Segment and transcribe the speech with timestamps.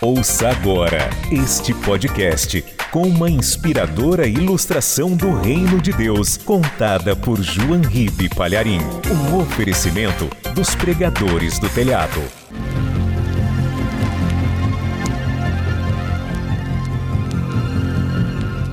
[0.00, 7.80] Ouça agora este podcast com uma inspiradora ilustração do Reino de Deus, contada por João
[7.80, 8.80] Ribe Palharim.
[9.10, 12.20] Um oferecimento dos pregadores do telhado.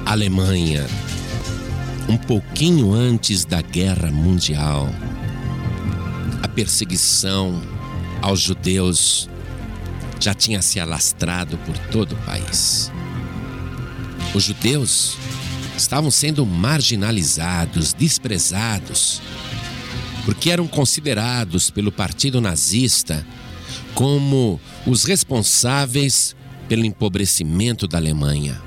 [0.06, 0.86] Alemanha,
[2.10, 4.90] um pouquinho antes da Guerra Mundial,
[6.44, 7.62] a perseguição
[8.22, 9.31] aos judeus
[10.22, 12.92] já tinha se alastrado por todo o país.
[14.34, 15.18] Os judeus
[15.76, 19.22] estavam sendo marginalizados, desprezados,
[20.24, 23.26] porque eram considerados pelo partido nazista
[23.96, 26.36] como os responsáveis
[26.70, 28.62] pelo empobrecimento da Alemanha.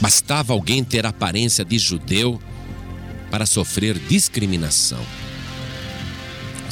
[0.00, 2.40] Bastava alguém ter aparência de judeu
[3.30, 5.00] para sofrer discriminação.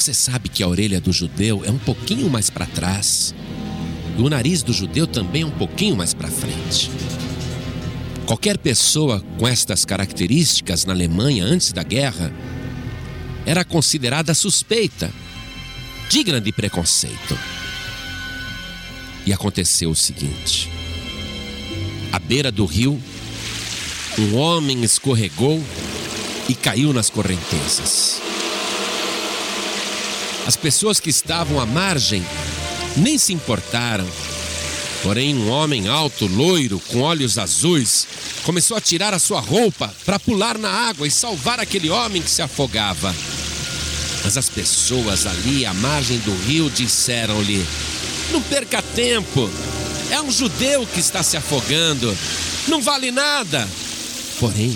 [0.01, 3.35] Você sabe que a orelha do judeu é um pouquinho mais para trás.
[4.17, 6.89] E o nariz do judeu também é um pouquinho mais para frente.
[8.25, 12.33] Qualquer pessoa com estas características na Alemanha antes da guerra
[13.45, 15.11] era considerada suspeita,
[16.09, 17.37] digna de preconceito.
[19.23, 20.67] E aconteceu o seguinte:
[22.11, 22.99] à beira do rio,
[24.17, 25.63] um homem escorregou
[26.49, 28.19] e caiu nas correntezas.
[30.45, 32.25] As pessoas que estavam à margem
[32.97, 34.07] nem se importaram.
[35.03, 38.07] Porém, um homem alto, loiro, com olhos azuis,
[38.43, 42.29] começou a tirar a sua roupa para pular na água e salvar aquele homem que
[42.29, 43.15] se afogava.
[44.23, 47.65] Mas as pessoas ali à margem do rio disseram-lhe:
[48.31, 49.49] Não perca tempo,
[50.11, 52.15] é um judeu que está se afogando,
[52.67, 53.67] não vale nada.
[54.39, 54.75] Porém,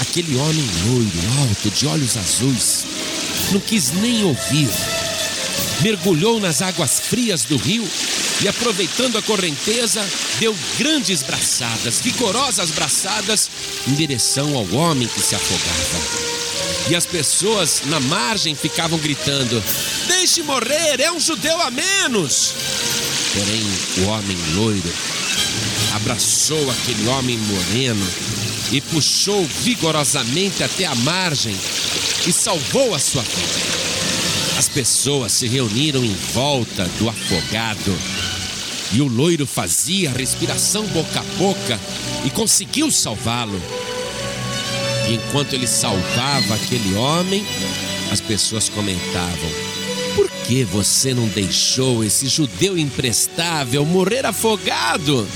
[0.00, 2.84] aquele homem loiro, alto, de olhos azuis,
[3.52, 4.68] não quis nem ouvir.
[5.80, 7.86] Mergulhou nas águas frias do rio
[8.42, 10.04] e, aproveitando a correnteza,
[10.38, 13.50] deu grandes braçadas, vigorosas braçadas,
[13.86, 16.38] em direção ao homem que se afogava.
[16.90, 19.62] E as pessoas na margem ficavam gritando:
[20.06, 22.54] Deixe morrer, é um judeu a menos.
[23.34, 23.62] Porém,
[23.98, 24.92] o homem loiro
[25.94, 28.06] abraçou aquele homem moreno
[28.72, 31.56] e puxou vigorosamente até a margem
[32.26, 33.78] e salvou a sua vida.
[34.58, 37.96] As pessoas se reuniram em volta do afogado
[38.92, 41.80] e o loiro fazia a respiração boca a boca
[42.24, 43.60] e conseguiu salvá-lo.
[45.08, 47.46] E enquanto ele salvava aquele homem,
[48.10, 49.50] as pessoas comentavam:
[50.18, 55.28] Por que você não deixou esse judeu imprestável morrer afogado?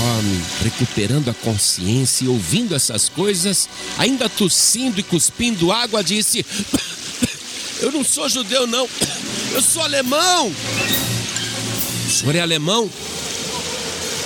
[0.00, 6.44] homem, recuperando a consciência e ouvindo essas coisas, ainda tossindo e cuspindo água, disse:
[7.80, 8.86] Eu não sou judeu, não,
[9.52, 10.54] eu sou alemão.
[12.06, 12.90] O senhor é alemão?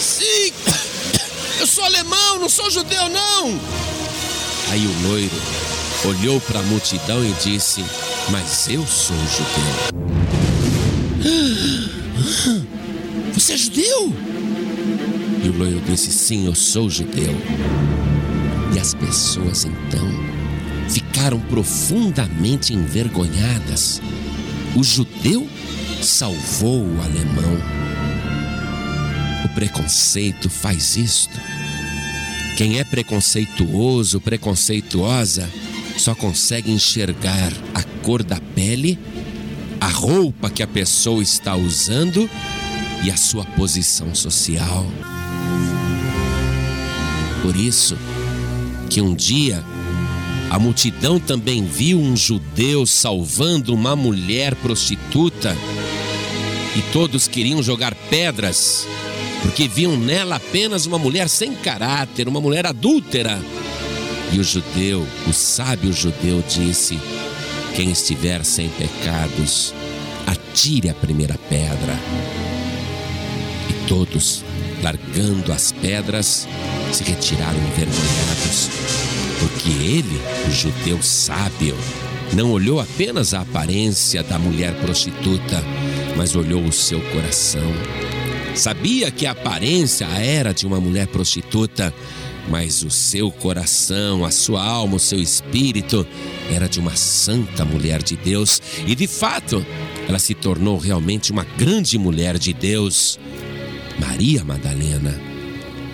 [0.01, 0.53] Sim,
[1.61, 3.61] eu sou alemão, não sou judeu, não.
[4.71, 5.41] Aí o loiro
[6.07, 7.85] olhou para a multidão e disse:
[8.31, 9.95] Mas eu sou judeu.
[13.35, 14.13] Você é judeu?
[15.43, 17.35] E o loiro disse: Sim, eu sou judeu.
[18.75, 20.09] E as pessoas então
[20.89, 24.01] ficaram profundamente envergonhadas.
[24.75, 25.47] O judeu
[26.03, 27.59] salvou o alemão.
[29.45, 31.39] O preconceito faz isto.
[32.57, 35.49] Quem é preconceituoso, preconceituosa,
[35.99, 38.99] só consegue enxergar a cor da pele,
[39.81, 42.29] a roupa que a pessoa está usando
[43.03, 44.87] e a sua posição social.
[47.43, 47.97] Por isso
[48.91, 49.65] que um dia
[50.51, 55.57] a multidão também viu um judeu salvando uma mulher prostituta
[56.77, 58.87] e todos queriam jogar pedras
[59.43, 63.39] porque viam nela apenas uma mulher sem caráter, uma mulher adúltera.
[64.33, 66.99] E o judeu, o sábio judeu, disse:
[67.75, 69.75] Quem estiver sem pecados,
[70.27, 71.99] atire a primeira pedra.
[73.69, 74.45] E todos
[74.85, 76.47] largando as pedras,
[76.93, 78.69] se retiraram envergonhados,
[79.41, 81.75] porque ele, o judeu sábio,
[82.35, 85.63] não olhou apenas a aparência da mulher prostituta,
[86.17, 87.73] mas olhou o seu coração.
[88.55, 91.93] Sabia que a aparência era de uma mulher prostituta,
[92.49, 96.07] mas o seu coração, a sua alma, o seu espírito
[96.51, 99.65] era de uma santa mulher de Deus, e de fato,
[100.09, 103.19] ela se tornou realmente uma grande mulher de Deus.
[103.99, 105.21] Maria Madalena.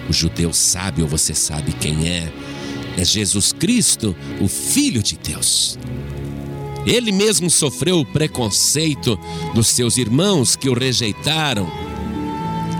[0.08, 2.32] O judeu sábio, você sabe quem é?
[2.96, 5.78] É Jesus Cristo, o Filho de Deus.
[6.86, 9.18] Ele mesmo sofreu o preconceito
[9.54, 11.70] dos seus irmãos que o rejeitaram,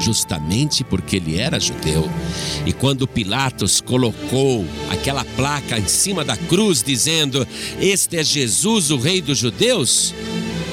[0.00, 2.10] justamente porque ele era judeu.
[2.66, 7.46] E quando Pilatos colocou aquela placa em cima da cruz dizendo:
[7.80, 10.14] Este é Jesus, o Rei dos Judeus,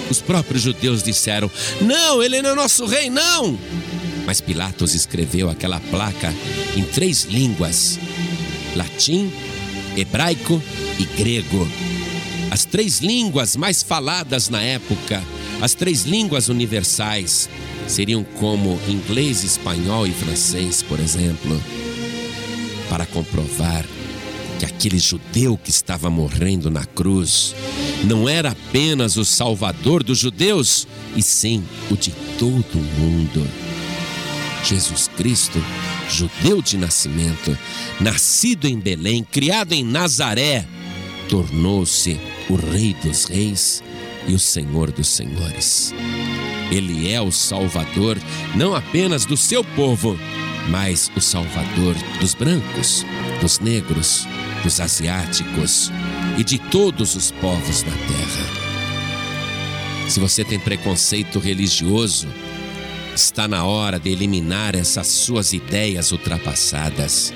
[0.09, 1.51] os próprios judeus disseram:
[1.81, 3.57] Não, ele não é nosso rei, não!
[4.25, 6.33] Mas Pilatos escreveu aquela placa
[6.75, 7.99] em três línguas:
[8.75, 9.31] latim,
[9.95, 10.61] hebraico
[10.99, 11.67] e grego.
[12.49, 15.21] As três línguas mais faladas na época,
[15.61, 17.49] as três línguas universais,
[17.87, 21.61] seriam como inglês, espanhol e francês, por exemplo,
[22.89, 23.85] para comprovar
[24.59, 27.55] que aquele judeu que estava morrendo na cruz
[28.03, 33.47] não era apenas o salvador dos judeus, e sim o de todo o mundo.
[34.63, 35.63] Jesus Cristo,
[36.09, 37.57] judeu de nascimento,
[38.01, 40.65] nascido em Belém, criado em Nazaré,
[41.29, 42.19] tornou-se
[42.49, 43.83] o Rei dos Reis
[44.25, 45.93] e o Senhor dos Senhores.
[46.71, 48.17] Ele é o Salvador
[48.55, 50.17] não apenas do seu povo,
[50.69, 53.05] mas o Salvador dos brancos,
[53.41, 54.27] dos negros,
[54.63, 55.91] dos asiáticos
[56.37, 58.67] e de todos os povos da terra.
[60.09, 62.27] Se você tem preconceito religioso,
[63.15, 67.33] está na hora de eliminar essas suas ideias ultrapassadas.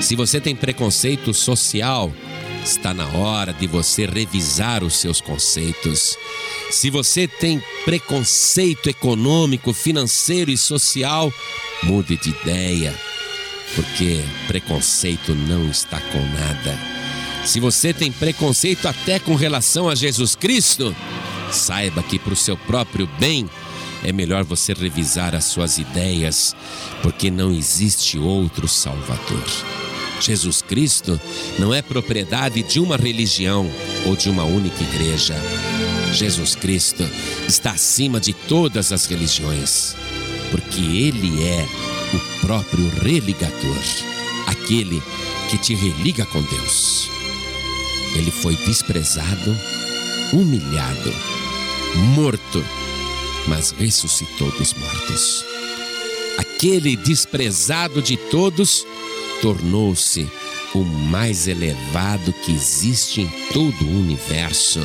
[0.00, 2.12] Se você tem preconceito social,
[2.64, 6.16] está na hora de você revisar os seus conceitos.
[6.70, 11.32] Se você tem preconceito econômico, financeiro e social,
[11.82, 12.94] mude de ideia
[13.74, 16.78] porque preconceito não está com nada.
[17.44, 20.94] Se você tem preconceito até com relação a Jesus Cristo,
[21.50, 23.48] saiba que para o seu próprio bem
[24.02, 26.54] é melhor você revisar as suas ideias,
[27.02, 29.83] porque não existe outro Salvador.
[30.20, 31.20] Jesus Cristo
[31.58, 33.70] não é propriedade de uma religião
[34.06, 35.34] ou de uma única igreja.
[36.12, 37.08] Jesus Cristo
[37.48, 39.96] está acima de todas as religiões,
[40.50, 41.66] porque Ele é
[42.14, 43.82] o próprio religador,
[44.46, 45.02] aquele
[45.50, 47.10] que te religa com Deus.
[48.14, 49.56] Ele foi desprezado,
[50.32, 51.12] humilhado,
[52.14, 52.64] morto,
[53.48, 55.44] mas ressuscitou dos mortos.
[56.38, 58.86] Aquele desprezado de todos
[59.44, 60.26] tornou-se
[60.74, 64.80] o mais elevado que existe em todo o universo.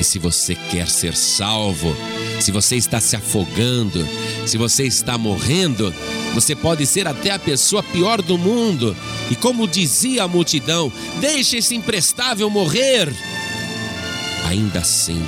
[0.00, 1.94] E se você quer ser salvo,
[2.40, 4.04] se você está se afogando,
[4.44, 5.94] se você está morrendo,
[6.34, 8.96] você pode ser até a pessoa pior do mundo.
[9.30, 13.14] E como dizia a multidão, deixe esse imprestável morrer.
[14.46, 15.24] Ainda assim,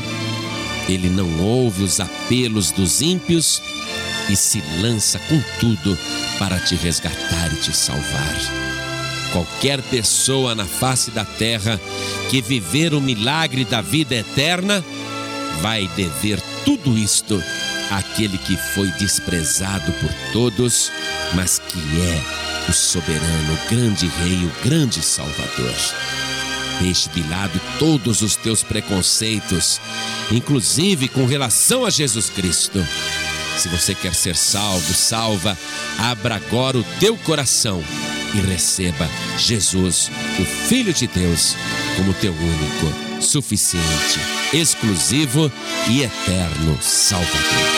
[0.88, 3.62] ele não ouve os apelos dos ímpios
[4.28, 5.98] e se lança com tudo
[6.38, 8.36] para te resgatar e te salvar.
[9.32, 11.80] Qualquer pessoa na face da terra
[12.30, 14.84] que viver o milagre da vida eterna
[15.60, 17.42] vai dever tudo isto
[17.90, 20.90] àquele que foi desprezado por todos,
[21.34, 25.74] mas que é o soberano, o grande rei, o grande salvador.
[26.81, 29.81] Deixe de lado todos os teus preconceitos,
[30.31, 32.78] inclusive com relação a Jesus Cristo.
[33.58, 35.58] Se você quer ser salvo, salva,
[35.99, 37.82] abra agora o teu coração
[38.32, 40.08] e receba Jesus,
[40.38, 41.56] o Filho de Deus,
[41.96, 44.20] como teu único, suficiente,
[44.52, 45.50] exclusivo
[45.88, 47.77] e eterno Salvador.